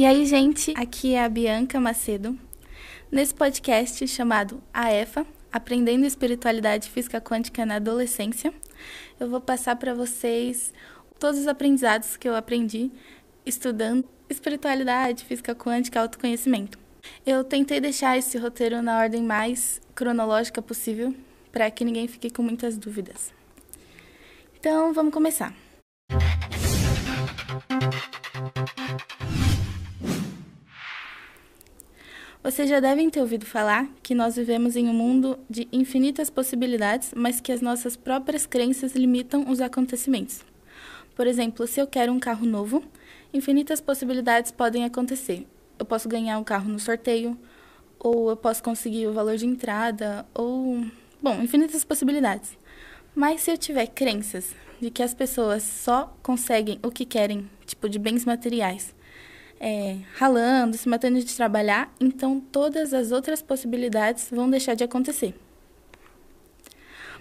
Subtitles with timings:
[0.00, 2.34] E aí, gente, aqui é a Bianca Macedo.
[3.12, 8.50] Nesse podcast chamado AEFA, Aprendendo Espiritualidade Física Quântica na Adolescência,
[9.20, 10.72] eu vou passar para vocês
[11.18, 12.90] todos os aprendizados que eu aprendi
[13.44, 16.78] estudando espiritualidade, física quântica, autoconhecimento.
[17.26, 21.14] Eu tentei deixar esse roteiro na ordem mais cronológica possível,
[21.52, 23.34] para que ninguém fique com muitas dúvidas.
[24.58, 25.54] Então, vamos começar.
[32.42, 37.12] Vocês já devem ter ouvido falar que nós vivemos em um mundo de infinitas possibilidades,
[37.14, 40.40] mas que as nossas próprias crenças limitam os acontecimentos.
[41.14, 42.82] Por exemplo, se eu quero um carro novo,
[43.34, 45.46] infinitas possibilidades podem acontecer.
[45.78, 47.38] Eu posso ganhar um carro no sorteio,
[47.98, 50.82] ou eu posso conseguir o valor de entrada, ou.
[51.22, 52.56] Bom, infinitas possibilidades.
[53.14, 57.86] Mas se eu tiver crenças de que as pessoas só conseguem o que querem, tipo
[57.86, 58.94] de bens materiais,
[59.60, 65.34] é, ralando, se matando de trabalhar, então todas as outras possibilidades vão deixar de acontecer.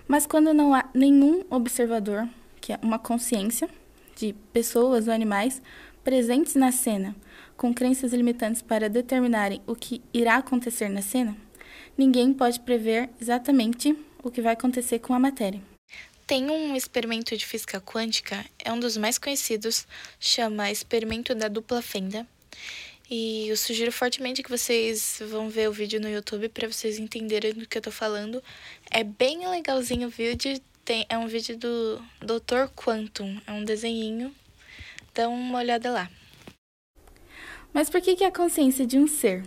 [0.07, 2.27] Mas quando não há nenhum observador,
[2.61, 3.69] que é uma consciência
[4.15, 5.61] de pessoas ou animais
[6.03, 7.15] presentes na cena,
[7.55, 11.35] com crenças limitantes para determinarem o que irá acontecer na cena,
[11.97, 15.61] ninguém pode prever exatamente o que vai acontecer com a matéria.
[16.25, 19.87] Tem um experimento de física quântica, é um dos mais conhecidos,
[20.19, 22.25] chama experimento da dupla fenda.
[23.09, 27.53] E eu sugiro fortemente que vocês vão ver o vídeo no YouTube para vocês entenderem
[27.53, 28.43] do que eu tô falando.
[28.91, 32.67] É bem legalzinho o vídeo, tem, é um vídeo do Dr.
[32.75, 34.33] Quantum, é um desenhinho.
[35.13, 36.09] Dá uma olhada lá.
[37.73, 39.43] Mas por que, que a consciência de um ser,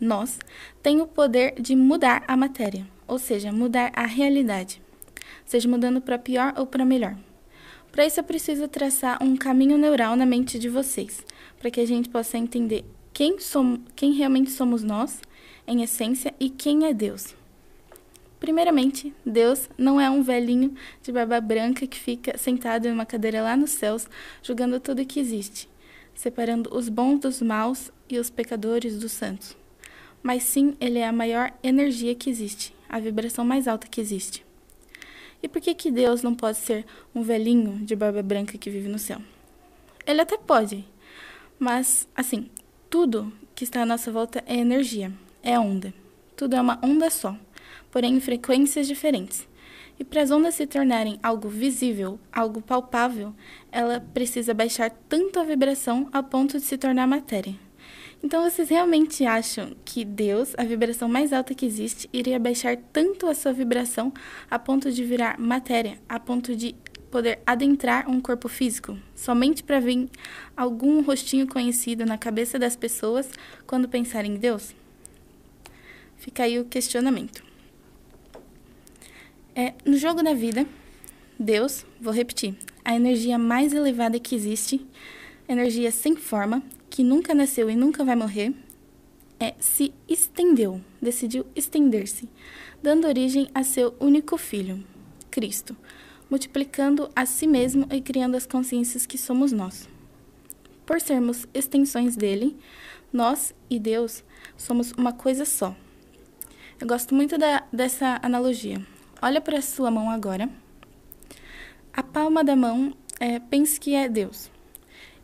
[0.00, 0.38] nós,
[0.82, 4.80] tem o poder de mudar a matéria, ou seja, mudar a realidade?
[5.44, 7.16] seja mudando para pior ou para melhor.
[7.90, 11.24] Para isso, eu preciso traçar um caminho neural na mente de vocês,
[11.62, 15.22] para que a gente possa entender quem, somos, quem realmente somos nós,
[15.64, 17.36] em essência, e quem é Deus.
[18.40, 23.42] Primeiramente, Deus não é um velhinho de barba branca que fica sentado em uma cadeira
[23.42, 24.08] lá nos céus,
[24.42, 25.68] julgando tudo que existe,
[26.16, 29.56] separando os bons dos maus e os pecadores dos santos.
[30.20, 34.44] Mas sim, ele é a maior energia que existe, a vibração mais alta que existe.
[35.40, 36.84] E por que, que Deus não pode ser
[37.14, 39.22] um velhinho de barba branca que vive no céu?
[40.04, 40.84] Ele até pode,
[41.62, 42.50] mas, assim,
[42.90, 45.12] tudo que está à nossa volta é energia,
[45.44, 45.94] é onda.
[46.34, 47.36] Tudo é uma onda só,
[47.88, 49.46] porém em frequências diferentes.
[49.96, 53.32] E para as ondas se tornarem algo visível, algo palpável,
[53.70, 57.54] ela precisa baixar tanto a vibração a ponto de se tornar matéria.
[58.24, 63.28] Então vocês realmente acham que Deus, a vibração mais alta que existe, iria baixar tanto
[63.28, 64.12] a sua vibração
[64.50, 66.74] a ponto de virar matéria, a ponto de
[67.12, 70.08] poder adentrar um corpo físico, somente para vir
[70.56, 73.30] algum rostinho conhecido na cabeça das pessoas
[73.66, 74.74] quando pensarem em Deus?
[76.16, 77.44] Fica aí o questionamento.
[79.54, 80.66] É, no jogo da vida,
[81.38, 84.84] Deus, vou repetir, a energia mais elevada que existe,
[85.46, 88.54] energia sem forma, que nunca nasceu e nunca vai morrer,
[89.38, 92.26] é, se estendeu, decidiu estender-se,
[92.82, 94.82] dando origem a seu único filho,
[95.30, 95.76] Cristo,
[96.32, 99.86] multiplicando a si mesmo e criando as consciências que somos nós.
[100.86, 102.56] Por sermos extensões dele,
[103.12, 104.24] nós e Deus
[104.56, 105.76] somos uma coisa só.
[106.80, 108.80] Eu gosto muito da, dessa analogia.
[109.20, 110.48] Olha para a sua mão agora.
[111.92, 114.50] A palma da mão, é, pense que é Deus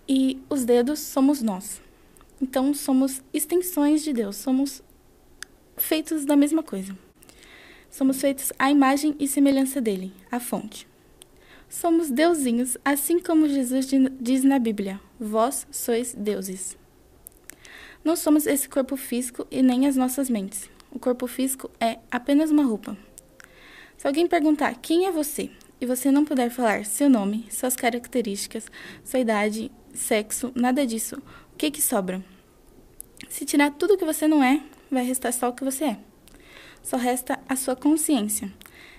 [0.06, 1.80] e os dedos somos nós.
[2.38, 4.82] Então somos extensões de Deus, somos
[5.74, 6.94] feitos da mesma coisa.
[7.90, 10.87] Somos feitos à imagem e semelhança dele, a fonte.
[11.68, 13.86] Somos deusinhos, assim como Jesus
[14.18, 16.78] diz na Bíblia: Vós sois deuses.
[18.02, 20.70] Não somos esse corpo físico e nem as nossas mentes.
[20.90, 22.96] O corpo físico é apenas uma roupa.
[23.98, 28.66] Se alguém perguntar quem é você e você não puder falar seu nome, suas características,
[29.04, 31.16] sua idade, sexo, nada disso,
[31.52, 32.24] o que que sobra?
[33.28, 35.98] Se tirar tudo que você não é, vai restar só o que você é.
[36.82, 38.50] Só resta a sua consciência.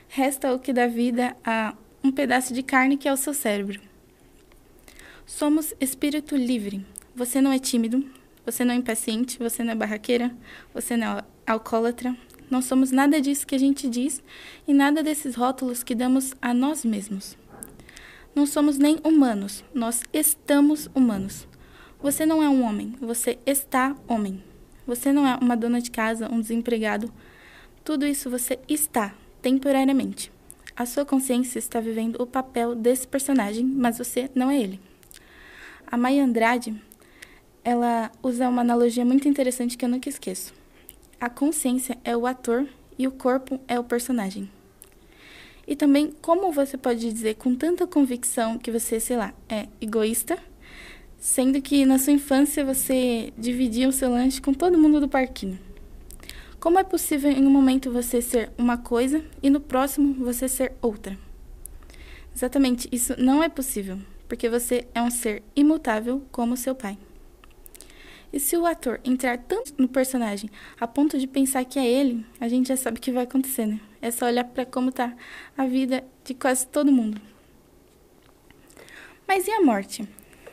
[0.07, 1.73] Resta o que dá vida a
[2.03, 3.79] um pedaço de carne que é o seu cérebro.
[5.25, 6.85] Somos espírito livre.
[7.15, 8.03] Você não é tímido,
[8.45, 10.35] você não é impaciente, você não é barraqueira,
[10.73, 12.15] você não é alcoólatra.
[12.49, 14.23] Não somos nada disso que a gente diz
[14.67, 17.37] e nada desses rótulos que damos a nós mesmos.
[18.33, 21.47] Não somos nem humanos, nós estamos humanos.
[22.01, 24.43] Você não é um homem, você está homem.
[24.87, 27.13] Você não é uma dona de casa, um desempregado.
[27.83, 30.31] Tudo isso você está, temporariamente.
[30.79, 34.79] A sua consciência está vivendo o papel desse personagem, mas você não é ele.
[35.85, 36.73] A Maya Andrade,
[37.65, 40.53] ela usa uma analogia muito interessante que eu nunca esqueço.
[41.19, 42.65] A consciência é o ator
[42.97, 44.49] e o corpo é o personagem.
[45.67, 50.39] E também como você pode dizer com tanta convicção que você, sei lá, é egoísta,
[51.17, 55.59] sendo que na sua infância você dividia o seu lanche com todo mundo do parquinho.
[56.59, 60.73] Como é possível em um momento você ser uma coisa e no próximo você ser
[60.81, 61.17] outra?
[62.35, 63.97] Exatamente, isso não é possível,
[64.27, 66.97] porque você é um ser imutável como seu pai.
[68.33, 72.25] E se o ator entrar tanto no personagem a ponto de pensar que é ele,
[72.41, 73.79] a gente já sabe o que vai acontecer, né?
[74.01, 75.15] É só olhar para como tá
[75.57, 77.21] a vida de quase todo mundo.
[79.25, 80.05] Mas e a morte?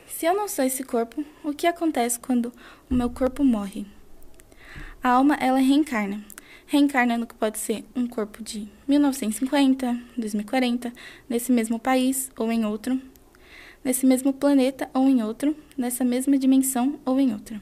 [0.07, 2.53] Se eu não sou esse corpo, o que acontece quando
[2.89, 3.85] o meu corpo morre?
[5.07, 6.21] A alma, ela reencarna.
[6.65, 10.91] Reencarna no que pode ser um corpo de 1950, 2040,
[11.29, 13.01] nesse mesmo país ou em outro,
[13.85, 17.61] nesse mesmo planeta ou em outro, nessa mesma dimensão ou em outra.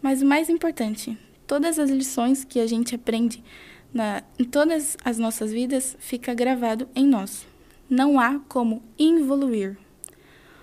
[0.00, 3.44] Mas o mais importante, todas as lições que a gente aprende
[3.92, 7.46] na, em todas as nossas vidas fica gravado em nós.
[7.90, 9.76] Não há como involuir.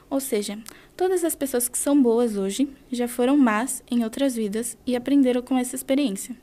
[0.09, 0.57] Ou seja,
[0.97, 5.43] todas as pessoas que são boas hoje já foram más em outras vidas e aprenderam
[5.43, 6.35] com essa experiência.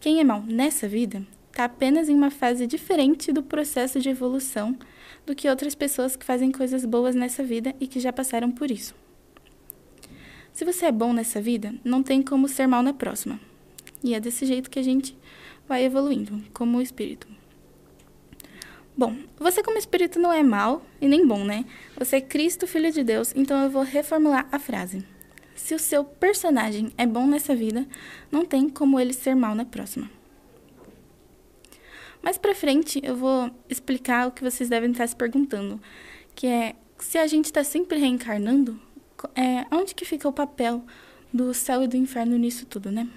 [0.00, 4.76] Quem é mal nessa vida está apenas em uma fase diferente do processo de evolução
[5.26, 8.70] do que outras pessoas que fazem coisas boas nessa vida e que já passaram por
[8.70, 8.94] isso.
[10.50, 13.38] Se você é bom nessa vida, não tem como ser mal na próxima.
[14.02, 15.16] E é desse jeito que a gente
[15.68, 17.28] vai evoluindo, como espírito.
[18.96, 21.64] Bom, você como espírito não é mal e nem bom, né?
[21.96, 25.04] Você é Cristo, Filho de Deus, então eu vou reformular a frase.
[25.54, 27.86] Se o seu personagem é bom nessa vida,
[28.30, 30.10] não tem como ele ser mal na próxima.
[32.22, 35.80] Mais pra frente, eu vou explicar o que vocês devem estar se perguntando,
[36.34, 38.80] que é se a gente está sempre reencarnando,
[39.34, 40.84] é, onde que fica o papel
[41.32, 43.08] do céu e do inferno nisso tudo, né?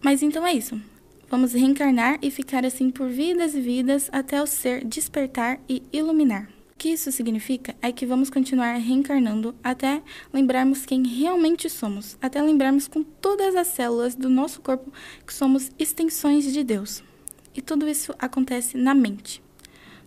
[0.00, 0.80] Mas então é isso.
[1.28, 6.48] Vamos reencarnar e ficar assim por vidas e vidas até o ser despertar e iluminar.
[6.70, 10.02] O que isso significa é que vamos continuar reencarnando até
[10.32, 14.92] lembrarmos quem realmente somos, até lembrarmos com todas as células do nosso corpo
[15.26, 17.02] que somos extensões de Deus.
[17.56, 19.42] E tudo isso acontece na mente.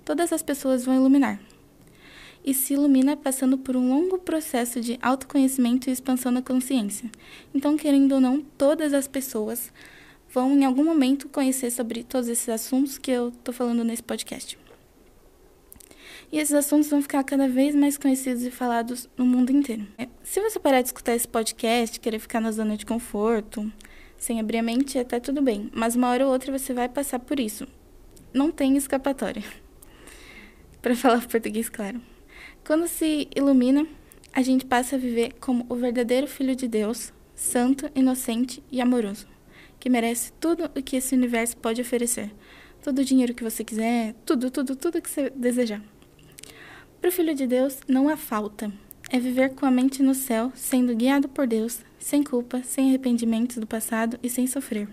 [0.05, 1.37] Todas as pessoas vão iluminar.
[2.45, 7.11] E se ilumina passando por um longo processo de autoconhecimento e expansão da consciência.
[7.53, 9.69] Então, querendo ou não, todas as pessoas
[10.31, 14.57] vão em algum momento conhecer sobre todos esses assuntos que eu estou falando nesse podcast.
[16.31, 19.87] E esses assuntos vão ficar cada vez mais conhecidos e falados no mundo inteiro.
[20.23, 23.71] Se você parar de escutar esse podcast, querer ficar na zona de conforto,
[24.15, 25.71] sem abrir a mente, até tudo bem.
[25.73, 27.67] Mas uma hora ou outra você vai passar por isso.
[28.31, 29.43] Não tem escapatória.
[30.83, 31.99] Para falar português claro.
[32.63, 33.87] Quando se ilumina,
[34.31, 39.25] a gente passa a viver como o verdadeiro Filho de Deus, santo, inocente e amoroso,
[39.79, 42.31] que merece tudo o que esse universo pode oferecer.
[42.83, 45.81] Todo o dinheiro que você quiser, tudo, tudo, tudo que você desejar.
[46.99, 48.71] Para o Filho de Deus não há falta.
[49.09, 53.57] É viver com a mente no céu, sendo guiado por Deus, sem culpa, sem arrependimentos
[53.57, 54.87] do passado e sem sofrer.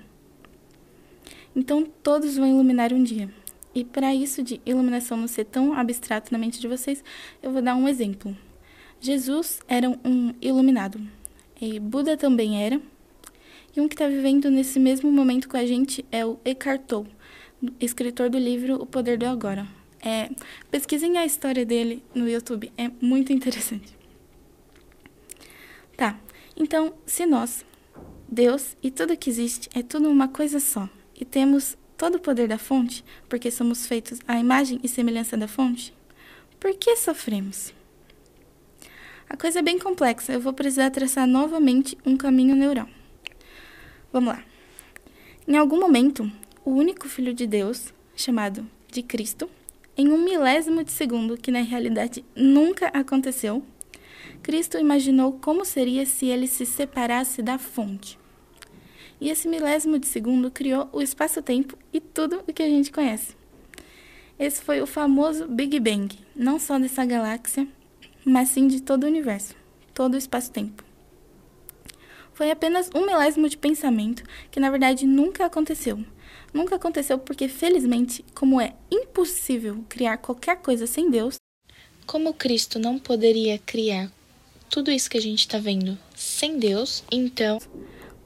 [1.55, 3.29] Então todos vão iluminar um dia.
[3.75, 7.05] E para isso de iluminação não ser tão abstrato na mente de vocês,
[7.43, 8.35] eu vou dar um exemplo.
[9.00, 11.00] Jesus era um iluminado.
[11.61, 12.81] E Buda também era.
[13.76, 17.11] E um que está vivendo nesse mesmo momento com a gente é o Eckhart Tolle,
[17.78, 19.66] escritor do livro O Poder do Agora.
[20.00, 20.30] É,
[20.71, 23.95] pesquisem a história dele no YouTube, é muito interessante.
[25.95, 26.18] Tá,
[26.56, 27.66] então, se nós,
[28.26, 32.49] Deus e tudo que existe é tudo uma coisa só, e temos todo o poder
[32.49, 35.92] da fonte, porque somos feitos à imagem e semelhança da fonte,
[36.59, 37.75] por que sofremos?
[39.28, 42.88] A coisa é bem complexa, eu vou precisar traçar novamente um caminho neural.
[44.16, 44.42] Vamos lá.
[45.46, 46.32] Em algum momento,
[46.64, 49.46] o único Filho de Deus, chamado de Cristo,
[49.94, 53.62] em um milésimo de segundo, que na realidade nunca aconteceu,
[54.42, 58.18] Cristo imaginou como seria se ele se separasse da fonte.
[59.20, 63.37] E esse milésimo de segundo criou o espaço-tempo e tudo o que a gente conhece.
[64.38, 67.68] Esse foi o famoso Big Bang, não só dessa galáxia,
[68.25, 69.54] mas sim de todo o universo,
[69.92, 70.86] todo o espaço-tempo.
[72.37, 76.05] Foi apenas um milésimo de pensamento que na verdade nunca aconteceu.
[76.52, 81.37] Nunca aconteceu porque, felizmente, como é impossível criar qualquer coisa sem Deus,
[82.05, 84.12] como Cristo não poderia criar
[84.69, 87.59] tudo isso que a gente está vendo sem Deus, então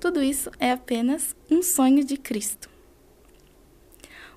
[0.00, 2.68] tudo isso é apenas um sonho de Cristo.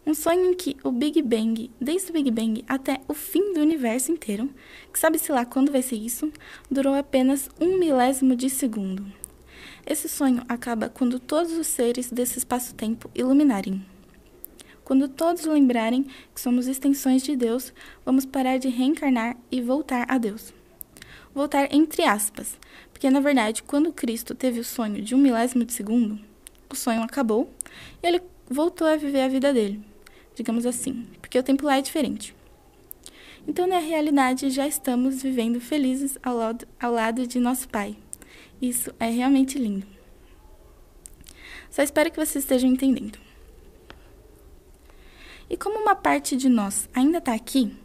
[0.05, 3.61] Um sonho em que o Big Bang, desde o Big Bang até o fim do
[3.61, 4.53] universo inteiro,
[4.91, 6.31] que sabe-se lá quando vai ser isso,
[6.69, 9.22] durou apenas um milésimo de segundo.
[9.85, 13.85] Esse sonho acaba quando todos os seres desse espaço-tempo iluminarem.
[14.83, 17.73] Quando todos lembrarem que somos extensões de Deus,
[18.05, 20.53] vamos parar de reencarnar e voltar a Deus.
[21.33, 22.59] Voltar entre aspas,
[22.91, 26.19] porque na verdade, quando Cristo teve o sonho de um milésimo de segundo,
[26.69, 27.51] o sonho acabou
[28.01, 29.83] e ele voltou a viver a vida dele
[30.35, 32.35] digamos assim, porque o tempo lá é diferente.
[33.47, 37.97] Então, na realidade, já estamos vivendo felizes ao lado, ao lado de nosso Pai.
[38.63, 39.85] Isso é realmente lindo.
[41.69, 43.19] Só espero que vocês estejam entendendo.
[45.49, 47.75] E como uma parte de nós ainda está aqui,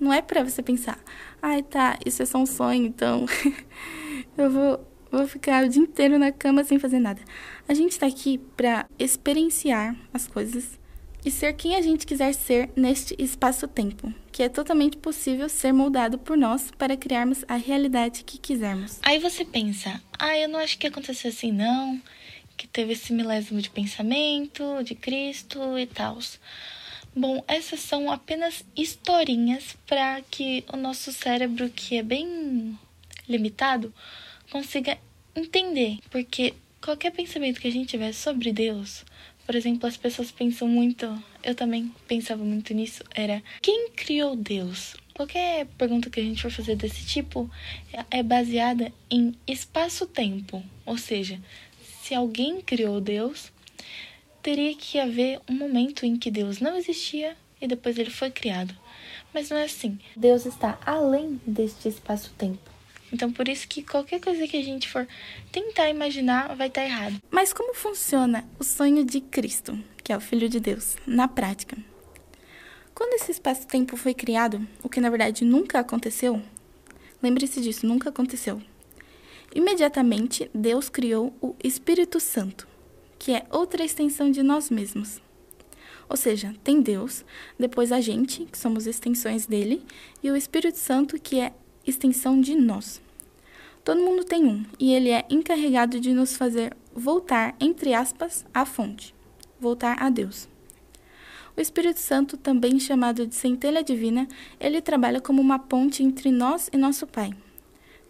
[0.00, 0.98] não é para você pensar,
[1.40, 3.24] ai tá, isso é só um sonho, então
[4.36, 7.22] eu vou, vou ficar o dia inteiro na cama sem fazer nada.
[7.68, 10.76] A gente está aqui para experienciar as coisas
[11.26, 16.18] e ser quem a gente quiser ser neste espaço-tempo, que é totalmente possível ser moldado
[16.18, 19.00] por nós para criarmos a realidade que quisermos.
[19.02, 22.00] Aí você pensa, ah, eu não acho que aconteceu assim não,
[22.56, 26.16] que teve esse milésimo de pensamento, de Cristo e tal.
[27.14, 32.78] Bom, essas são apenas historinhas para que o nosso cérebro, que é bem
[33.28, 33.92] limitado,
[34.48, 34.96] consiga
[35.34, 39.04] entender, porque qualquer pensamento que a gente tiver sobre Deus,
[39.46, 44.96] por exemplo, as pessoas pensam muito, eu também pensava muito nisso, era quem criou Deus?
[45.14, 47.48] Qualquer pergunta que a gente for fazer desse tipo
[48.10, 51.40] é baseada em espaço-tempo, ou seja,
[52.02, 53.52] se alguém criou Deus,
[54.42, 58.76] teria que haver um momento em que Deus não existia e depois ele foi criado.
[59.32, 59.98] Mas não é assim.
[60.14, 62.75] Deus está além deste espaço-tempo.
[63.16, 65.08] Então, por isso que qualquer coisa que a gente for
[65.50, 67.16] tentar imaginar vai estar errado.
[67.30, 71.78] Mas como funciona o sonho de Cristo, que é o Filho de Deus, na prática?
[72.94, 76.42] Quando esse espaço-tempo foi criado, o que na verdade nunca aconteceu,
[77.22, 78.60] lembre-se disso, nunca aconteceu.
[79.54, 82.68] Imediatamente, Deus criou o Espírito Santo,
[83.18, 85.22] que é outra extensão de nós mesmos.
[86.06, 87.24] Ou seja, tem Deus,
[87.58, 89.82] depois a gente, que somos extensões dele,
[90.22, 91.54] e o Espírito Santo, que é
[91.86, 93.00] extensão de nós.
[93.86, 98.66] Todo mundo tem um, e ele é encarregado de nos fazer voltar, entre aspas, à
[98.66, 99.14] fonte,
[99.60, 100.48] voltar a Deus.
[101.56, 104.26] O Espírito Santo, também chamado de centelha divina,
[104.58, 107.30] ele trabalha como uma ponte entre nós e nosso Pai.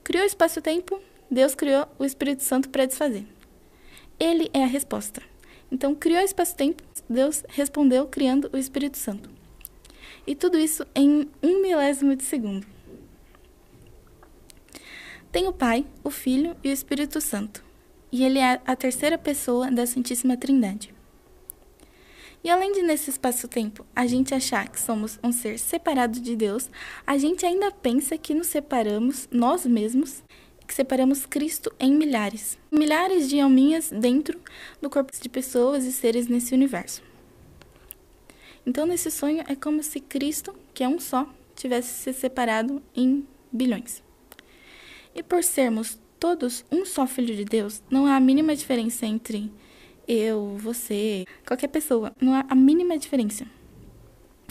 [0.03, 0.99] Criou o espaço-tempo,
[1.31, 3.27] Deus criou o Espírito Santo para desfazer.
[4.19, 5.21] Ele é a resposta.
[5.71, 9.29] Então, criou o espaço-tempo, Deus respondeu criando o Espírito Santo.
[10.27, 12.76] E tudo isso em um milésimo de segundo.
[15.37, 17.63] Tem o Pai, o Filho e o Espírito Santo,
[18.11, 20.95] e ele é a terceira pessoa da Santíssima Trindade.
[22.43, 26.71] E além de nesse espaço-tempo a gente achar que somos um ser separado de Deus,
[27.07, 30.25] a gente ainda pensa que nos separamos nós mesmos,
[30.67, 34.41] que separamos Cristo em milhares, milhares de alminhas dentro
[34.81, 37.03] do corpo de pessoas e seres nesse universo.
[38.65, 43.29] Então, nesse sonho é como se Cristo, que é um só, tivesse se separado em
[43.53, 44.06] bilhões.
[45.17, 49.51] E por sermos todos um só filho de Deus, não há a mínima diferença entre
[50.07, 52.13] eu, você, qualquer pessoa.
[52.21, 53.47] Não há a mínima diferença.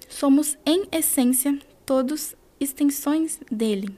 [0.09, 1.55] Somos, em essência,
[1.85, 3.95] todos extensões dele.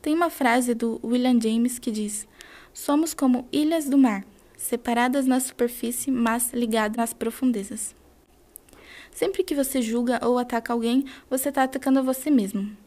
[0.00, 2.28] Tem uma frase do William James que diz:
[2.72, 4.24] Somos como ilhas do mar,
[4.56, 7.92] separadas na superfície, mas ligadas nas profundezas.
[9.10, 12.83] Sempre que você julga ou ataca alguém, você está atacando a você mesmo.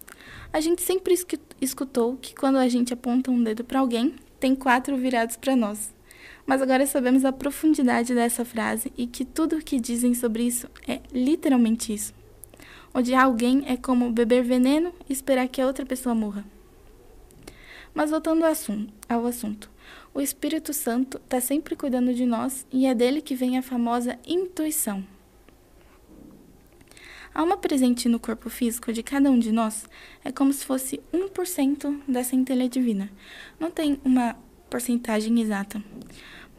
[0.51, 1.15] A gente sempre
[1.62, 5.94] escutou que quando a gente aponta um dedo para alguém, tem quatro virados para nós.
[6.46, 10.67] Mas agora sabemos a profundidade dessa frase e que tudo o que dizem sobre isso
[10.88, 12.13] é literalmente isso.
[12.94, 16.46] Odiar alguém é como beber veneno e esperar que a outra pessoa morra.
[17.94, 19.70] Mas voltando ao assunto, ao assunto
[20.13, 24.17] o Espírito Santo está sempre cuidando de nós e é dele que vem a famosa
[24.25, 25.03] intuição.
[27.38, 29.86] Alma presente no corpo físico de cada um de nós
[30.25, 33.12] é como se fosse 1% da centelha divina.
[33.60, 34.36] Não tem uma
[34.72, 35.79] porcentagem exata,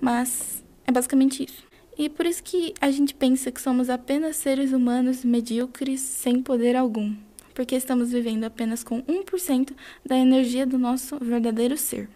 [0.00, 1.64] mas é basicamente isso.
[1.98, 6.76] E por isso que a gente pensa que somos apenas seres humanos medíocres sem poder
[6.76, 7.12] algum,
[7.52, 9.72] porque estamos vivendo apenas com 1%
[10.06, 12.08] da energia do nosso verdadeiro ser.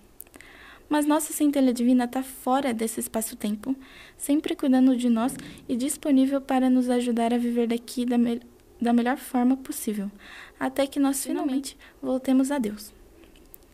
[0.88, 3.74] Mas nossa centelha divina está fora desse espaço-tempo,
[4.16, 5.34] sempre cuidando de nós
[5.68, 8.40] e disponível para nos ajudar a viver daqui da, me
[8.82, 10.10] da melhor forma possível,
[10.58, 12.92] até que nós finalmente voltemos a Deus.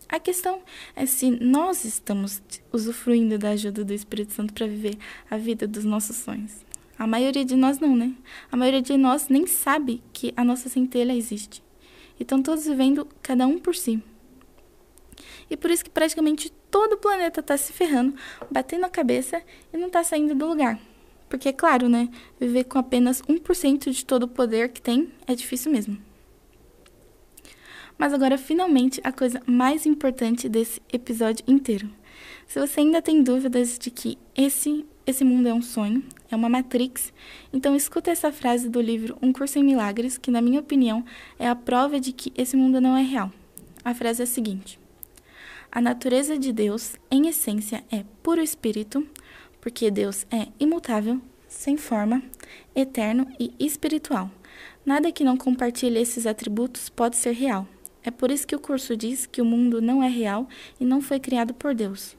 [0.09, 0.62] A questão
[0.95, 4.97] é se nós estamos usufruindo da ajuda do Espírito Santo para viver
[5.31, 6.65] a vida dos nossos sonhos.
[6.99, 8.15] A maioria de nós não, né?
[8.50, 11.62] A maioria de nós nem sabe que a nossa centelha existe.
[12.19, 14.03] Estão todos vivendo cada um por si.
[15.50, 18.15] E por isso que praticamente todo o planeta está se ferrando,
[18.50, 20.79] batendo a cabeça e não está saindo do lugar.
[21.28, 22.08] Porque, é claro, né?
[22.40, 25.99] Viver com apenas 1% de todo o poder que tem é difícil mesmo.
[27.99, 31.90] Mas agora, finalmente, a coisa mais importante desse episódio inteiro.
[32.47, 36.49] Se você ainda tem dúvidas de que esse, esse mundo é um sonho, é uma
[36.49, 37.12] matrix,
[37.52, 41.04] então escuta essa frase do livro Um Curso em Milagres, que, na minha opinião,
[41.38, 43.32] é a prova de que esse mundo não é real.
[43.85, 44.78] A frase é a seguinte:
[45.73, 49.06] A natureza de Deus, em essência, é puro espírito,
[49.61, 52.23] porque Deus é imutável, sem forma,
[52.75, 54.31] eterno e espiritual.
[54.85, 57.67] Nada que não compartilhe esses atributos pode ser real.
[58.03, 60.49] É por isso que o curso diz que o mundo não é real
[60.81, 62.17] e não foi criado por Deus.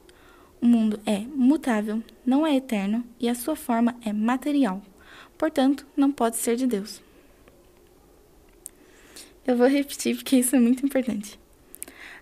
[0.60, 4.82] O mundo é mutável, não é eterno e a sua forma é material.
[5.38, 7.02] Portanto, não pode ser de Deus.
[9.46, 11.40] Eu vou repetir porque isso é muito importante.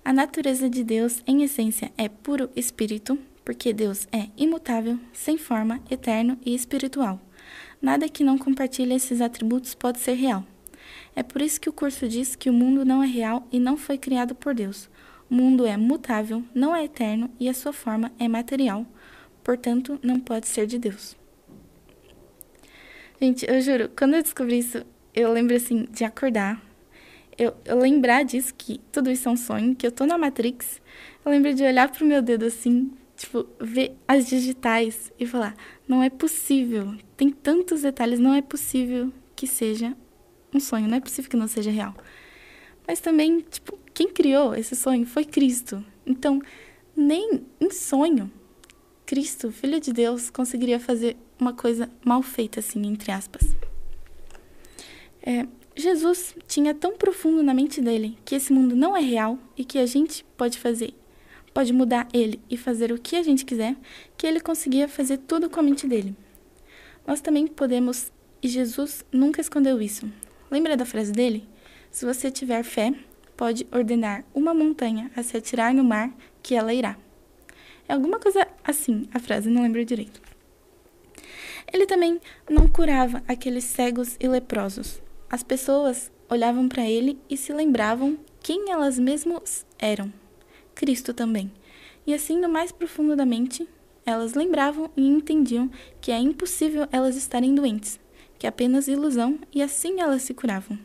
[0.04, 5.80] A natureza de Deus, em essência, é puro espírito, porque Deus é imutável, sem forma,
[5.90, 7.18] eterno e espiritual.
[7.80, 10.44] Nada que não compartilhe esses atributos pode ser real.
[11.16, 13.74] É por isso que o curso diz que o mundo não é real e não
[13.74, 14.90] foi criado por Deus.
[15.30, 18.84] O mundo é mutável, não é eterno e a sua forma é material,
[19.42, 21.16] portanto, não pode ser de Deus.
[23.18, 26.62] Gente, eu juro, quando eu descobri isso, eu lembro assim de acordar,
[27.38, 30.82] eu, eu lembrar disso, que tudo isso é um sonho, que eu tô na Matrix,
[31.24, 35.54] eu lembro de olhar pro meu dedo assim, tipo, ver as digitais e falar:
[35.86, 39.94] não é possível, tem tantos detalhes, não é possível que seja
[40.54, 41.94] um sonho, não é possível que não seja real.
[42.86, 45.84] Mas também, tipo, quem criou esse sonho foi Cristo.
[46.06, 46.40] Então,
[46.96, 48.32] nem em sonho,
[49.04, 53.54] Cristo, Filho de Deus, conseguiria fazer uma coisa mal feita, assim, entre aspas.
[55.22, 55.46] É,
[55.76, 59.78] Jesus tinha tão profundo na mente dele que esse mundo não é real e que
[59.78, 60.94] a gente pode fazer
[61.52, 63.76] pode mudar ele e fazer o que a gente quiser,
[64.16, 66.14] que ele conseguia fazer tudo com a mente dele.
[67.06, 70.10] Nós também podemos, e Jesus nunca escondeu isso.
[70.50, 71.48] Lembra da frase dele?
[71.90, 72.94] Se você tiver fé,
[73.36, 76.96] pode ordenar uma montanha a se atirar no mar, que ela irá.
[77.88, 80.20] É alguma coisa assim a frase, não lembro direito.
[81.72, 85.00] Ele também não curava aqueles cegos e leprosos.
[85.30, 90.12] As pessoas olhavam para ele e se lembravam quem elas mesmas eram.
[90.78, 91.50] Cristo também.
[92.06, 93.68] E assim, no mais profundo da mente,
[94.06, 95.68] elas lembravam e entendiam
[96.00, 97.98] que é impossível elas estarem doentes,
[98.38, 100.78] que é apenas ilusão, e assim elas se curavam.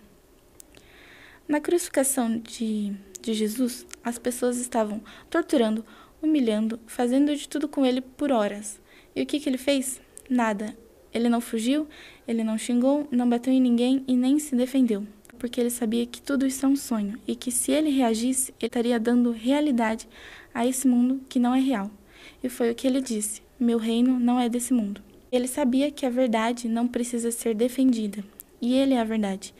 [1.47, 5.85] Na crucificação de, de Jesus, as pessoas estavam torturando,
[6.19, 8.81] humilhando, fazendo de tudo com ele por horas.
[9.15, 10.01] E o que, que ele fez?
[10.27, 10.75] Nada.
[11.13, 11.87] Ele não fugiu,
[12.27, 15.05] ele não xingou, não bateu em ninguém e nem se defendeu
[15.43, 18.67] porque ele sabia que tudo isso é um sonho e que se ele reagisse, ele
[18.67, 20.07] estaria dando realidade
[20.53, 21.91] a esse mundo que não é real.
[22.41, 25.03] E foi o que ele disse: Meu reino não é desse mundo.
[25.29, 28.23] Ele sabia que a verdade não precisa ser defendida,
[28.61, 29.53] e ele é a verdade.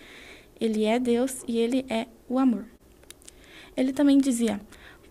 [0.57, 2.65] Ele é Deus e ele é o amor.
[3.75, 4.61] Ele também dizia: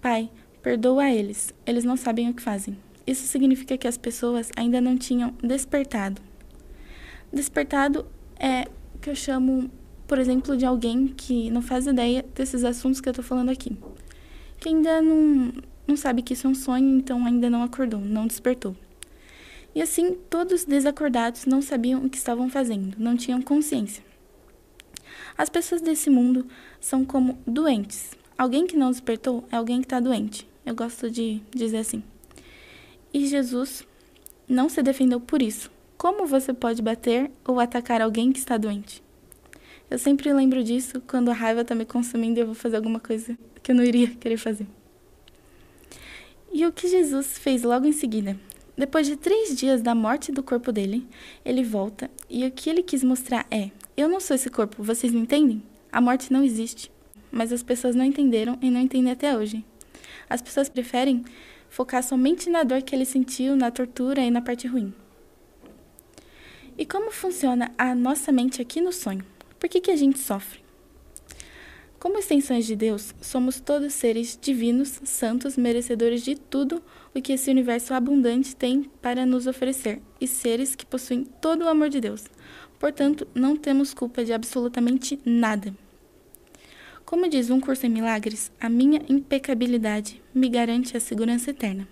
[0.01, 0.31] Pai,
[0.63, 2.79] perdoa eles, eles não sabem o que fazem.
[3.07, 6.23] Isso significa que as pessoas ainda não tinham despertado.
[7.31, 8.07] Despertado
[8.41, 9.71] é o que eu chamo
[10.12, 13.75] por exemplo, de alguém que não faz ideia desses assuntos que eu estou falando aqui.
[14.61, 15.55] Que ainda não,
[15.87, 18.77] não sabe que isso é um sonho, então ainda não acordou, não despertou.
[19.75, 24.05] E assim, todos desacordados não sabiam o que estavam fazendo, não tinham consciência.
[25.35, 26.46] As pessoas desse mundo
[26.79, 28.11] são como doentes.
[28.37, 30.46] Alguém que não despertou é alguém que está doente.
[30.66, 32.03] Eu gosto de dizer assim.
[33.14, 33.83] E Jesus
[34.46, 35.70] não se defendeu por isso.
[35.96, 39.03] Como você pode bater ou atacar alguém que está doente?
[39.93, 42.99] Eu sempre lembro disso quando a raiva tá me consumindo e eu vou fazer alguma
[42.99, 44.67] coisa que eu não iria querer fazer.
[46.51, 48.41] E o que Jesus fez logo em seguida?
[48.75, 51.07] Depois de três dias da morte do corpo dele,
[51.45, 55.13] ele volta e o que ele quis mostrar é: eu não sou esse corpo, vocês
[55.13, 55.63] entendem?
[55.93, 56.91] A morte não existe.
[57.31, 59.63] Mas as pessoas não entenderam e não entendem até hoje.
[60.27, 61.23] As pessoas preferem
[61.69, 64.95] focar somente na dor que ele sentiu, na tortura e na parte ruim.
[66.79, 69.23] E como funciona a nossa mente aqui no sonho?
[69.62, 70.59] Por que, que a gente sofre?
[72.01, 76.83] Como extensões de Deus, somos todos seres divinos, santos, merecedores de tudo
[77.14, 81.68] o que esse universo abundante tem para nos oferecer, e seres que possuem todo o
[81.68, 82.25] amor de Deus.
[82.77, 85.72] Portanto, não temos culpa de absolutamente nada.
[87.05, 91.87] Como diz um curso em milagres, a minha impecabilidade me garante a segurança eterna.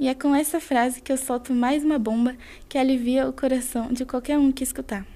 [0.00, 2.34] E é com essa frase que eu solto mais uma bomba
[2.66, 5.06] que alivia o coração de qualquer um que escutar.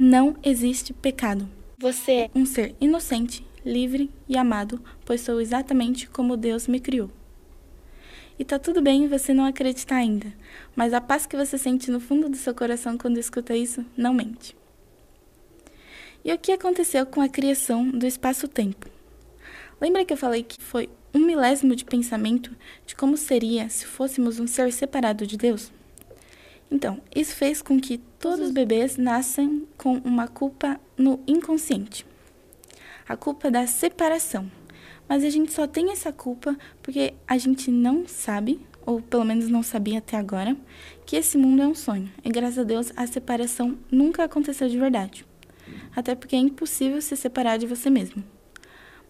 [0.00, 1.48] Não existe pecado.
[1.76, 7.10] Você é um ser inocente, livre e amado, pois sou exatamente como Deus me criou.
[8.38, 10.32] E tá tudo bem você não acreditar ainda,
[10.76, 14.14] mas a paz que você sente no fundo do seu coração quando escuta isso não
[14.14, 14.56] mente.
[16.24, 18.86] E o que aconteceu com a criação do espaço-tempo?
[19.80, 22.54] Lembra que eu falei que foi um milésimo de pensamento
[22.86, 25.72] de como seria se fôssemos um ser separado de Deus?
[26.70, 32.04] Então, isso fez com que todos os bebês nasçam com uma culpa no inconsciente.
[33.08, 34.50] A culpa da separação.
[35.08, 39.48] Mas a gente só tem essa culpa porque a gente não sabe, ou pelo menos
[39.48, 40.54] não sabia até agora,
[41.06, 42.12] que esse mundo é um sonho.
[42.22, 45.24] E graças a Deus a separação nunca aconteceu de verdade.
[45.96, 48.22] Até porque é impossível se separar de você mesmo.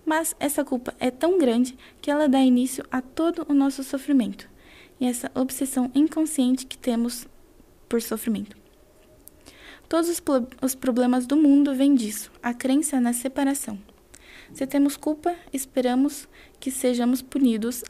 [0.07, 4.49] Mas essa culpa é tão grande que ela dá início a todo o nosso sofrimento
[5.01, 7.27] e essa obsessão inconsciente que temos
[7.89, 8.57] por sofrimento.
[9.89, 10.23] Todos os,
[10.61, 13.79] os problemas do mundo vêm disso, a crença na separação.
[14.53, 16.29] Se temos culpa, esperamos
[16.61, 17.83] que sejamos punidos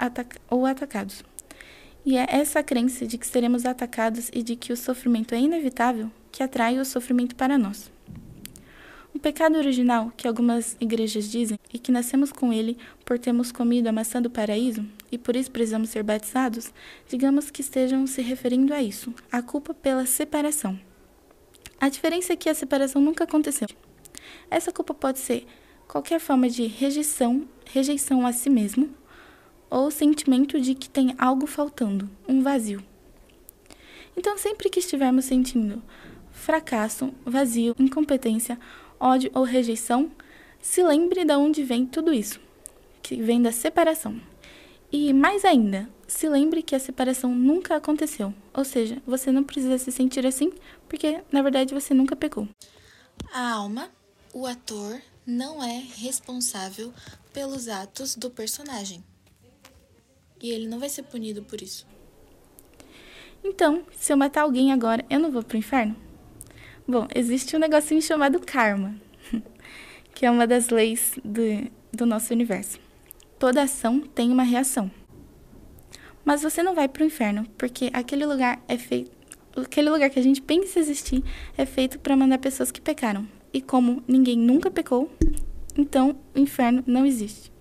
[0.50, 1.24] ou atacados.
[2.04, 6.11] E é essa crença de que seremos atacados e de que o sofrimento é inevitável
[6.30, 7.90] que atrai o sofrimento para nós.
[9.14, 13.88] O pecado original, que algumas igrejas dizem, e que nascemos com ele por termos comido
[13.88, 16.73] a maçã do paraíso, e por isso precisamos ser batizados,
[17.09, 20.79] digamos que estejam se referindo a isso, a culpa pela separação.
[21.81, 23.68] A diferença é que a separação nunca aconteceu.
[24.51, 25.47] Essa culpa pode ser
[25.87, 28.90] qualquer forma de rejeição, rejeição a si mesmo,
[29.71, 32.83] ou sentimento de que tem algo faltando, um vazio.
[34.16, 35.83] Então, sempre que estivermos sentindo
[36.33, 38.59] fracasso, vazio, incompetência
[38.99, 40.11] ódio ou rejeição,
[40.61, 42.40] se lembre de onde vem tudo isso,
[43.03, 44.21] que vem da separação.
[44.90, 49.77] E mais ainda, se lembre que a separação nunca aconteceu, ou seja, você não precisa
[49.77, 50.51] se sentir assim,
[50.88, 52.48] porque na verdade você nunca pecou.
[53.31, 53.90] A alma,
[54.33, 56.92] o ator, não é responsável
[57.35, 59.05] pelos atos do personagem.
[60.40, 61.87] E ele não vai ser punido por isso.
[63.44, 65.94] Então, se eu matar alguém agora, eu não vou pro inferno?
[66.87, 68.98] Bom, existe um negocinho chamado karma,
[70.14, 71.42] que é uma das leis do,
[71.92, 72.88] do nosso universo.
[73.38, 74.90] Toda ação tem uma reação.
[76.24, 79.12] Mas você não vai para o inferno, porque aquele lugar é feito.
[79.57, 81.22] Aquele lugar que a gente pensa existir
[81.57, 83.27] é feito para mandar pessoas que pecaram.
[83.53, 85.11] E como ninguém nunca pecou,
[85.77, 87.53] então o inferno não existe.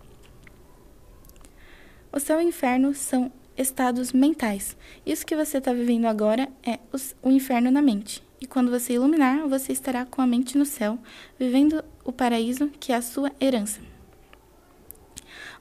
[2.11, 4.75] O céu e o inferno são estados mentais.
[5.05, 6.79] Isso que você está vivendo agora é
[7.21, 8.23] o inferno na mente.
[8.41, 10.97] E quando você iluminar, você estará com a mente no céu,
[11.39, 13.86] vivendo o paraíso que é a sua herança.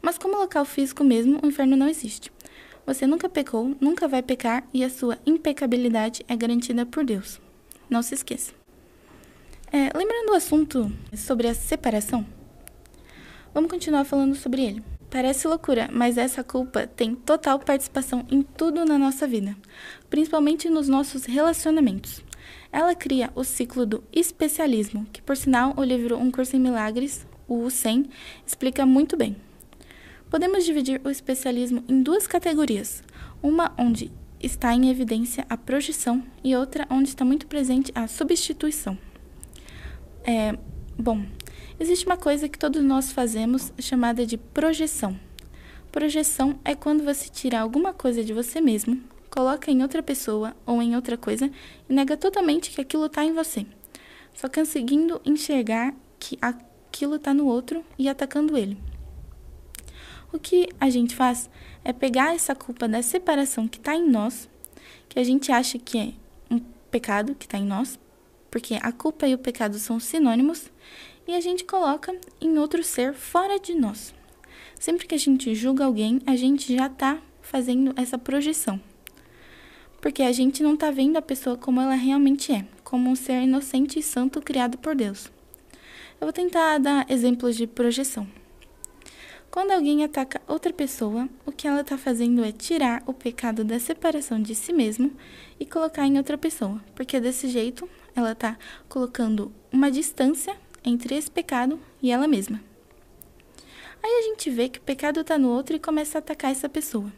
[0.01, 2.33] Mas como local físico mesmo, o inferno não existe.
[2.87, 7.41] Você nunca pecou, nunca vai pecar e a sua impecabilidade é garantida por Deus.
[7.91, 8.53] Não se esqueça.
[9.73, 12.25] É, lembrando o assunto sobre a separação,
[13.53, 14.85] vamos continuar falando sobre ele.
[15.11, 19.57] Parece loucura, mas essa culpa tem total participação em tudo na nossa vida,
[20.09, 22.23] principalmente nos nossos relacionamentos.
[22.71, 27.27] Ela cria o ciclo do especialismo, que por sinal o livro Um Curso em Milagres,
[27.49, 28.09] o U100,
[28.47, 29.37] explica muito bem.
[30.37, 33.03] Podemos dividir o especialismo em duas categorias:
[33.43, 38.99] uma onde está em evidência a projeção e outra onde está muito presente a substituição.
[40.23, 40.55] É,
[40.99, 41.25] bom,
[41.81, 45.19] existe uma coisa que todos nós fazemos chamada de projeção.
[45.91, 50.83] Projeção é quando você tira alguma coisa de você mesmo coloca em outra pessoa ou
[50.83, 51.51] em outra coisa
[51.89, 53.65] e nega totalmente que aquilo está em você,
[54.35, 58.77] só conseguindo enxergar que aquilo está no outro e atacando ele.
[60.33, 61.49] O que a gente faz
[61.85, 64.49] é pegar essa culpa da separação que está em nós,
[65.09, 66.13] que a gente acha que é
[66.51, 66.61] um
[66.91, 67.99] pecado que está em nós,
[68.51, 70.71] porque a culpa e o pecado são sinônimos,
[71.27, 74.15] e a gente coloca em outro ser fora de nós.
[74.79, 78.81] Sempre que a gente julga alguém, a gente já está fazendo essa projeção
[80.07, 83.43] porque a gente não está vendo a pessoa como ela realmente é, como um ser
[83.43, 85.33] inocente e santo criado por Deus.
[86.21, 88.25] Eu vou tentar dar exemplos de projeção.
[89.57, 93.81] Quando alguém ataca outra pessoa, o que ela está fazendo é tirar o pecado da
[93.81, 95.11] separação de si mesmo
[95.59, 101.31] e colocar em outra pessoa, porque desse jeito ela está colocando uma distância entre esse
[101.31, 102.63] pecado e ela mesma.
[104.03, 106.69] Aí a gente vê que o pecado está no outro e começa a atacar essa
[106.69, 107.11] pessoa.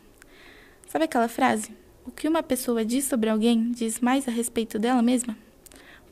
[0.87, 1.77] Sabe aquela frase?
[2.07, 5.37] O que uma pessoa diz sobre alguém diz mais a respeito dela mesma?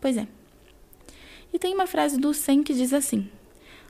[0.00, 0.26] Pois é.
[1.52, 3.30] E tem uma frase do Sen que diz assim: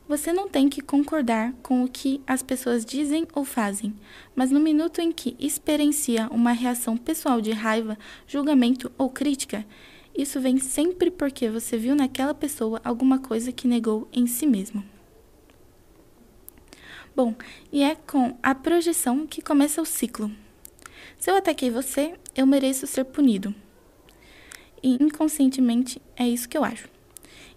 [0.08, 3.92] Você não tem que concordar com o que as pessoas dizem ou fazem,
[4.36, 9.66] mas no minuto em que experiencia uma reação pessoal de raiva, julgamento ou crítica,
[10.16, 14.84] isso vem sempre porque você viu naquela pessoa alguma coisa que negou em si mesmo.
[17.14, 17.34] Bom,
[17.72, 20.30] e é com a projeção que começa o ciclo.
[21.18, 23.54] Se eu ataquei você, eu mereço ser punido.
[24.82, 26.88] E inconscientemente é isso que eu acho.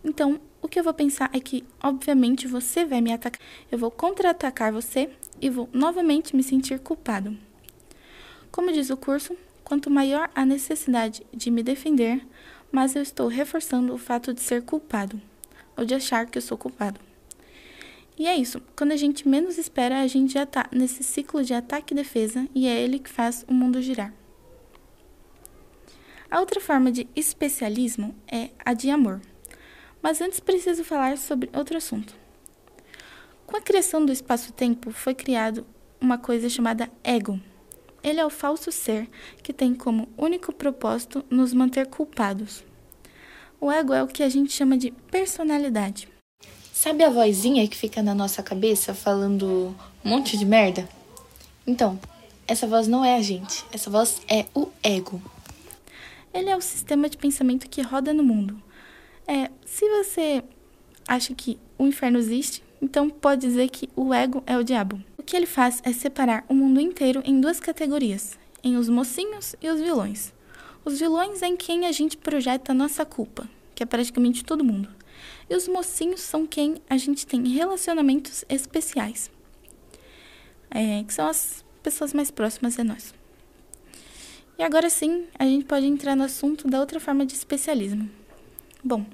[0.03, 3.39] Então, o que eu vou pensar é que, obviamente, você vai me atacar.
[3.71, 5.09] Eu vou contra-atacar você
[5.41, 7.37] e vou novamente me sentir culpado.
[8.51, 12.25] Como diz o curso, quanto maior a necessidade de me defender,
[12.71, 15.21] mais eu estou reforçando o fato de ser culpado,
[15.77, 16.99] ou de achar que eu sou culpado.
[18.17, 21.53] E é isso, quando a gente menos espera, a gente já está nesse ciclo de
[21.53, 24.13] ataque e defesa, e é ele que faz o mundo girar.
[26.29, 29.21] A outra forma de especialismo é a de amor.
[30.01, 32.15] Mas antes preciso falar sobre outro assunto.
[33.45, 35.65] Com a criação do espaço-tempo, foi criado
[35.99, 37.39] uma coisa chamada ego.
[38.01, 39.09] Ele é o falso ser
[39.43, 42.63] que tem como único propósito nos manter culpados.
[43.59, 46.07] O ego é o que a gente chama de personalidade.
[46.71, 50.87] Sabe a vozinha que fica na nossa cabeça falando um monte de merda?
[51.67, 51.99] Então,
[52.47, 55.21] essa voz não é a gente, essa voz é o ego.
[56.33, 58.68] Ele é o sistema de pensamento que roda no mundo
[59.29, 60.43] é, se você
[61.07, 64.99] acha que o inferno existe, então pode dizer que o ego é o diabo.
[65.19, 69.55] O que ele faz é separar o mundo inteiro em duas categorias, em os mocinhos
[69.61, 70.33] e os vilões.
[70.83, 74.63] Os vilões é em quem a gente projeta a nossa culpa, que é praticamente todo
[74.63, 74.89] mundo.
[75.47, 79.29] E os mocinhos são quem a gente tem relacionamentos especiais,
[80.71, 83.13] é, que são as pessoas mais próximas a nós.
[84.57, 88.09] E agora sim, a gente pode entrar no assunto da outra forma de especialismo.
[88.81, 89.05] Bom,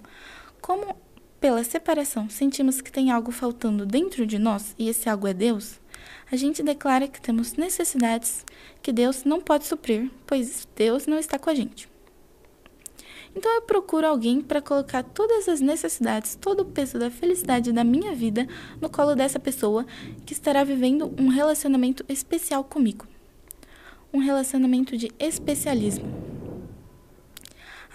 [0.65, 0.95] como
[1.39, 5.79] pela separação sentimos que tem algo faltando dentro de nós e esse algo é Deus,
[6.31, 8.43] a gente declara que temos necessidades
[8.81, 11.87] que Deus não pode suprir, pois Deus não está com a gente.
[13.35, 17.83] Então eu procuro alguém para colocar todas as necessidades, todo o peso da felicidade da
[17.83, 18.47] minha vida
[18.81, 19.85] no colo dessa pessoa
[20.25, 23.05] que estará vivendo um relacionamento especial comigo.
[24.11, 26.44] Um relacionamento de especialismo.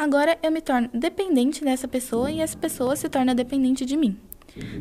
[0.01, 4.17] Agora eu me torno dependente dessa pessoa e essa pessoa se torna dependente de mim,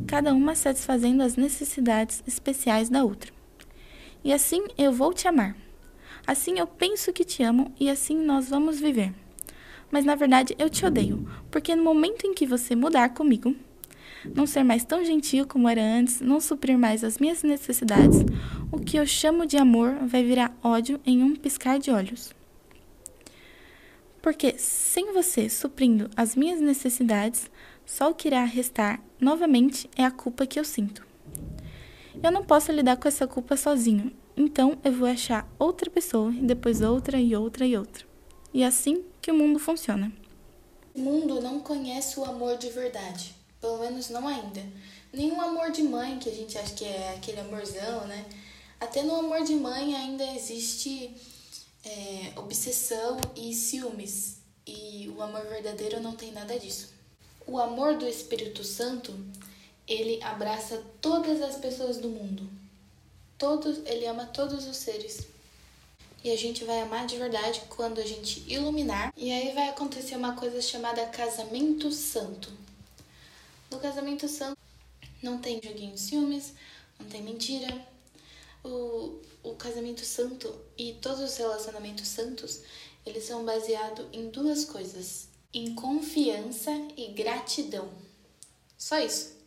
[0.07, 3.29] cada uma satisfazendo as necessidades especiais da outra.
[4.23, 5.57] E assim eu vou te amar.
[6.25, 9.13] Assim eu penso que te amo e assim nós vamos viver.
[9.91, 13.53] Mas na verdade eu te odeio, porque no momento em que você mudar comigo,
[14.33, 18.23] não ser mais tão gentil como era antes, não suprir mais as minhas necessidades,
[18.71, 22.38] o que eu chamo de amor vai virar ódio em um piscar de olhos.
[24.21, 27.49] Porque sem você suprindo as minhas necessidades,
[27.85, 31.05] só o que irá restar novamente é a culpa que eu sinto.
[32.21, 36.41] Eu não posso lidar com essa culpa sozinho, então eu vou achar outra pessoa e
[36.41, 38.05] depois outra e outra e outra.
[38.53, 40.11] E é assim que o mundo funciona.
[40.93, 44.61] O mundo não conhece o amor de verdade, pelo menos não ainda.
[45.13, 48.25] Nenhum amor de mãe que a gente acha que é aquele amorzão, né?
[48.79, 51.15] Até no amor de mãe ainda existe
[51.83, 54.37] é, obsessão e ciúmes.
[54.65, 56.89] E o amor verdadeiro não tem nada disso.
[57.47, 59.17] O amor do Espírito Santo,
[59.87, 62.47] ele abraça todas as pessoas do mundo.
[63.37, 65.27] Todos, ele ama todos os seres.
[66.23, 69.13] E a gente vai amar de verdade quando a gente iluminar.
[69.15, 72.51] E aí vai acontecer uma coisa chamada casamento santo.
[73.71, 74.57] No casamento santo
[75.23, 76.53] não tem joguinho de ciúmes,
[76.99, 77.67] não tem mentira,
[78.63, 82.61] o, o casamento santo e todos os relacionamentos santos,
[83.05, 87.89] eles são baseados em duas coisas: em confiança e gratidão.
[88.77, 89.37] Só isso.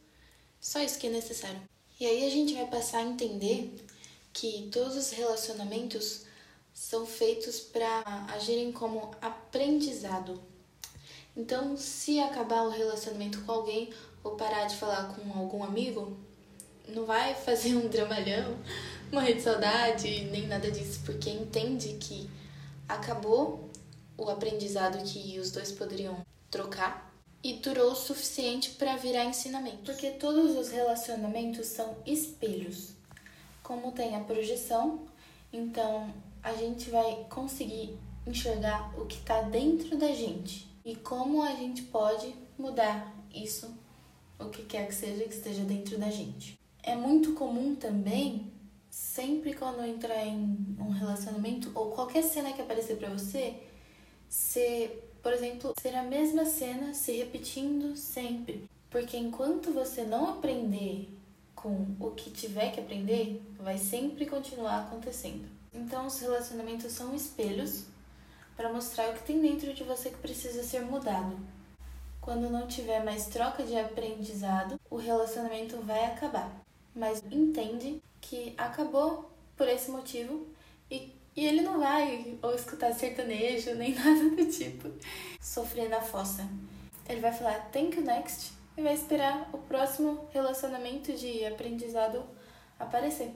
[0.61, 1.61] Só isso que é necessário.
[1.98, 3.75] E aí a gente vai passar a entender
[4.33, 6.22] que todos os relacionamentos
[6.72, 10.40] são feitos para agirem como aprendizado.
[11.37, 16.16] Então, se acabar o relacionamento com alguém ou parar de falar com algum amigo,
[16.88, 18.59] não vai fazer um dramalhão,
[19.12, 22.31] morrer de saudade, nem nada disso, porque entende que
[22.88, 23.68] acabou
[24.16, 27.12] o aprendizado que os dois poderiam trocar
[27.44, 29.83] e durou o suficiente para virar ensinamento.
[29.85, 32.94] Porque todos os relacionamentos são espelhos.
[33.62, 35.05] Como tem a projeção,
[35.53, 41.53] então a gente vai conseguir enxergar o que está dentro da gente e como a
[41.55, 43.72] gente pode mudar isso,
[44.38, 46.59] o que quer que seja que esteja dentro da gente.
[46.83, 48.51] É muito comum também
[48.92, 53.55] sempre quando entrar em um relacionamento ou qualquer cena que aparecer para você,
[54.28, 58.68] ser, por exemplo, ser a mesma cena se repetindo sempre.
[58.90, 61.09] Porque enquanto você não aprender
[61.55, 65.48] com o que tiver que aprender, vai sempre continuar acontecendo.
[65.72, 67.87] Então, os relacionamentos são espelhos
[68.55, 71.35] para mostrar o que tem dentro de você que precisa ser mudado.
[72.20, 76.62] Quando não tiver mais troca de aprendizado, o relacionamento vai acabar.
[76.94, 80.46] Mas entende que acabou por esse motivo
[80.90, 84.90] e, e ele não vai ou escutar sertanejo nem nada do tipo,
[85.40, 86.48] sofrer na fossa.
[87.09, 92.22] Ele vai falar thank you next e vai esperar o próximo relacionamento de aprendizado
[92.78, 93.33] aparecer.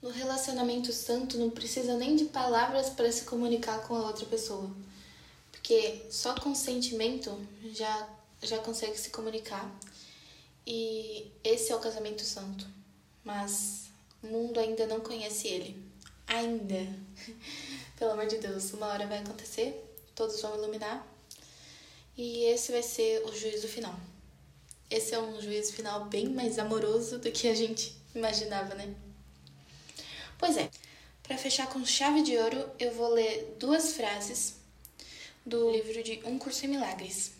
[0.00, 4.70] No relacionamento santo não precisa nem de palavras para se comunicar com a outra pessoa,
[5.50, 7.36] porque só com sentimento
[7.72, 8.08] já
[8.40, 9.68] já consegue se comunicar.
[10.70, 12.66] E esse é o casamento santo.
[13.24, 13.86] Mas
[14.22, 15.82] o mundo ainda não conhece ele.
[16.26, 16.86] Ainda.
[17.98, 19.82] Pelo amor de Deus, uma hora vai acontecer,
[20.14, 21.06] todos vão iluminar.
[22.18, 23.98] E esse vai ser o juízo final.
[24.90, 28.94] Esse é um juízo final bem mais amoroso do que a gente imaginava, né?
[30.36, 30.70] Pois é,
[31.22, 34.56] para fechar com chave de ouro, eu vou ler duas frases
[35.46, 37.32] do livro de Um Curso em Milagres.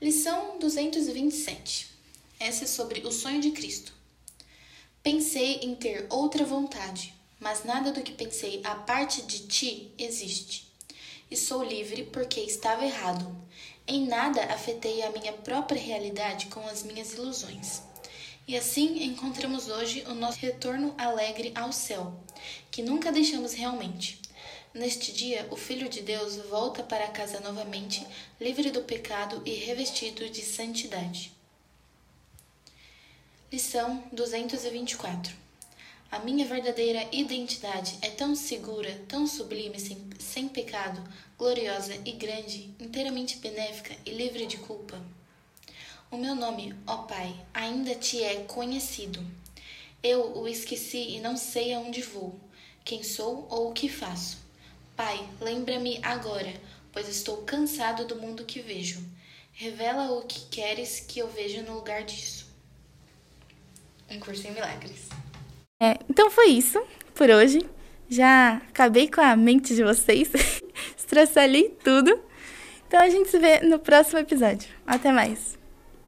[0.00, 1.87] Lição 227.
[2.40, 3.92] Essa é sobre o sonho de Cristo.
[5.02, 10.72] Pensei em ter outra vontade, mas nada do que pensei a parte de ti existe.
[11.28, 13.36] E sou livre porque estava errado.
[13.88, 17.82] Em nada afetei a minha própria realidade com as minhas ilusões.
[18.46, 22.14] E assim encontramos hoje o nosso retorno alegre ao céu,
[22.70, 24.20] que nunca deixamos realmente.
[24.72, 28.06] Neste dia, o Filho de Deus volta para casa novamente,
[28.40, 31.36] livre do pecado e revestido de santidade.
[33.50, 35.34] Lição 224
[36.10, 41.02] A minha verdadeira identidade é tão segura, tão sublime, sem, sem pecado,
[41.38, 45.02] gloriosa e grande, inteiramente benéfica e livre de culpa.
[46.10, 49.26] O meu nome, ó Pai, ainda te é conhecido.
[50.02, 52.38] Eu o esqueci e não sei aonde vou,
[52.84, 54.36] quem sou ou o que faço.
[54.94, 56.52] Pai, lembra-me agora,
[56.92, 59.02] pois estou cansado do mundo que vejo.
[59.54, 62.47] Revela o que queres que eu veja no lugar disso
[64.10, 65.08] um curso em milagres.
[65.80, 66.82] É, então foi isso
[67.14, 67.60] por hoje.
[68.08, 70.30] Já acabei com a mente de vocês,
[70.96, 72.18] estraçalhei tudo.
[72.86, 74.68] Então a gente se vê no próximo episódio.
[74.86, 75.57] Até mais.